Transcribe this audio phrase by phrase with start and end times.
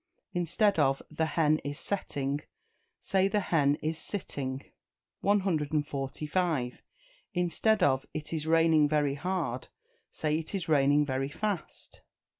[0.33, 2.41] Instead of "The hen is setting,"
[2.99, 4.63] say "The hen is sitting."
[5.19, 6.81] 145.
[7.35, 9.67] Instead of "It is raining very hard,"
[10.09, 12.01] say "It is raining very fast."